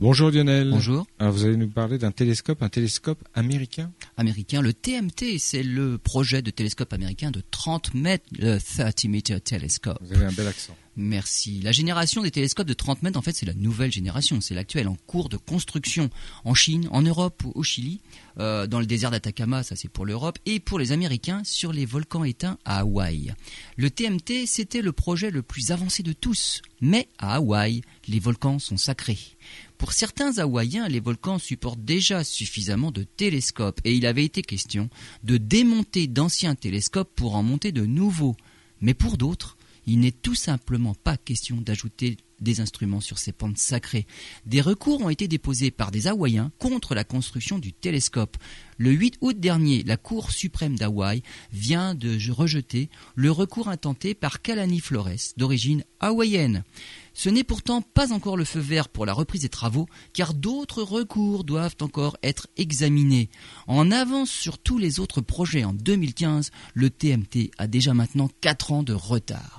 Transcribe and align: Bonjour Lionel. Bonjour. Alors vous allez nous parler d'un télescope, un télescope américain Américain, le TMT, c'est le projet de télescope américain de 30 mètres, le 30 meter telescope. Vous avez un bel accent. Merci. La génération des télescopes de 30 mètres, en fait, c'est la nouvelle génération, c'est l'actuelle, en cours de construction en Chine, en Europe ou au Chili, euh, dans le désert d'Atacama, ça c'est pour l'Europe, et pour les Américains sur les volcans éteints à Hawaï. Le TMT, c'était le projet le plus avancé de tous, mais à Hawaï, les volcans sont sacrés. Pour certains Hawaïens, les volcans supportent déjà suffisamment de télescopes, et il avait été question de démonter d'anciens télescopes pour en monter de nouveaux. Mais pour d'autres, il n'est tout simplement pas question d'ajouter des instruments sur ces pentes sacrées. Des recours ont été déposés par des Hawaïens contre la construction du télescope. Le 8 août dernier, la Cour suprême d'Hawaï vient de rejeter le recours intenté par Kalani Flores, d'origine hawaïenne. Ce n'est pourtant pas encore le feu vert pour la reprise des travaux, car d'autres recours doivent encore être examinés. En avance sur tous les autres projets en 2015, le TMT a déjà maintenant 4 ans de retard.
Bonjour 0.00 0.30
Lionel. 0.30 0.70
Bonjour. 0.70 1.08
Alors 1.18 1.32
vous 1.32 1.44
allez 1.44 1.56
nous 1.56 1.68
parler 1.68 1.98
d'un 1.98 2.12
télescope, 2.12 2.62
un 2.62 2.68
télescope 2.68 3.18
américain 3.34 3.90
Américain, 4.16 4.62
le 4.62 4.72
TMT, 4.72 5.38
c'est 5.40 5.64
le 5.64 5.98
projet 5.98 6.40
de 6.40 6.52
télescope 6.52 6.92
américain 6.92 7.32
de 7.32 7.42
30 7.50 7.94
mètres, 7.94 8.24
le 8.38 8.58
30 8.58 9.04
meter 9.06 9.40
telescope. 9.40 9.98
Vous 10.00 10.12
avez 10.12 10.26
un 10.26 10.32
bel 10.32 10.46
accent. 10.46 10.76
Merci. 11.00 11.60
La 11.62 11.70
génération 11.70 12.22
des 12.22 12.32
télescopes 12.32 12.66
de 12.66 12.74
30 12.74 13.02
mètres, 13.02 13.16
en 13.16 13.22
fait, 13.22 13.32
c'est 13.32 13.46
la 13.46 13.54
nouvelle 13.54 13.92
génération, 13.92 14.40
c'est 14.40 14.54
l'actuelle, 14.54 14.88
en 14.88 14.96
cours 15.06 15.28
de 15.28 15.36
construction 15.36 16.10
en 16.44 16.54
Chine, 16.54 16.88
en 16.90 17.02
Europe 17.02 17.42
ou 17.44 17.52
au 17.54 17.62
Chili, 17.62 18.00
euh, 18.40 18.66
dans 18.66 18.80
le 18.80 18.86
désert 18.86 19.12
d'Atacama, 19.12 19.62
ça 19.62 19.76
c'est 19.76 19.88
pour 19.88 20.06
l'Europe, 20.06 20.38
et 20.44 20.58
pour 20.58 20.80
les 20.80 20.90
Américains 20.90 21.42
sur 21.44 21.72
les 21.72 21.86
volcans 21.86 22.24
éteints 22.24 22.58
à 22.64 22.80
Hawaï. 22.80 23.32
Le 23.76 23.90
TMT, 23.90 24.46
c'était 24.46 24.82
le 24.82 24.90
projet 24.90 25.30
le 25.30 25.42
plus 25.42 25.70
avancé 25.70 26.02
de 26.02 26.12
tous, 26.12 26.62
mais 26.80 27.08
à 27.18 27.36
Hawaï, 27.36 27.82
les 28.08 28.18
volcans 28.18 28.58
sont 28.58 28.76
sacrés. 28.76 29.18
Pour 29.76 29.92
certains 29.92 30.38
Hawaïens, 30.38 30.88
les 30.88 31.00
volcans 31.00 31.38
supportent 31.38 31.84
déjà 31.84 32.24
suffisamment 32.24 32.90
de 32.90 33.04
télescopes, 33.04 33.80
et 33.84 33.94
il 33.94 34.06
avait 34.06 34.24
été 34.24 34.42
question 34.42 34.88
de 35.22 35.36
démonter 35.36 36.06
d'anciens 36.06 36.54
télescopes 36.54 37.14
pour 37.14 37.36
en 37.36 37.42
monter 37.42 37.70
de 37.70 37.86
nouveaux. 37.86 38.36
Mais 38.80 38.94
pour 38.94 39.16
d'autres, 39.18 39.56
il 39.86 40.00
n'est 40.00 40.10
tout 40.10 40.34
simplement 40.34 40.94
pas 40.94 41.16
question 41.16 41.56
d'ajouter 41.56 42.16
des 42.40 42.60
instruments 42.60 43.00
sur 43.00 43.18
ces 43.18 43.32
pentes 43.32 43.58
sacrées. 43.58 44.06
Des 44.46 44.60
recours 44.60 45.02
ont 45.02 45.10
été 45.10 45.28
déposés 45.28 45.70
par 45.70 45.90
des 45.90 46.06
Hawaïens 46.06 46.50
contre 46.58 46.94
la 46.94 47.04
construction 47.04 47.58
du 47.58 47.72
télescope. 47.72 48.36
Le 48.76 48.92
8 48.92 49.18
août 49.20 49.38
dernier, 49.38 49.82
la 49.82 49.96
Cour 49.96 50.30
suprême 50.30 50.76
d'Hawaï 50.76 51.22
vient 51.52 51.94
de 51.94 52.16
rejeter 52.30 52.90
le 53.16 53.30
recours 53.30 53.68
intenté 53.68 54.14
par 54.14 54.40
Kalani 54.40 54.80
Flores, 54.80 55.34
d'origine 55.36 55.84
hawaïenne. 56.00 56.62
Ce 57.12 57.28
n'est 57.28 57.42
pourtant 57.42 57.82
pas 57.82 58.12
encore 58.12 58.36
le 58.36 58.44
feu 58.44 58.60
vert 58.60 58.88
pour 58.88 59.04
la 59.04 59.12
reprise 59.12 59.42
des 59.42 59.48
travaux, 59.48 59.88
car 60.12 60.34
d'autres 60.34 60.84
recours 60.84 61.42
doivent 61.42 61.74
encore 61.80 62.16
être 62.22 62.46
examinés. 62.56 63.28
En 63.66 63.90
avance 63.90 64.30
sur 64.30 64.58
tous 64.58 64.78
les 64.78 65.00
autres 65.00 65.20
projets 65.20 65.64
en 65.64 65.72
2015, 65.72 66.52
le 66.74 66.90
TMT 66.90 67.50
a 67.58 67.66
déjà 67.66 67.94
maintenant 67.94 68.30
4 68.40 68.70
ans 68.70 68.82
de 68.84 68.92
retard. 68.92 69.57